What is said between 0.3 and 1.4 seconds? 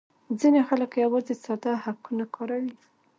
ځینې خلک یوازې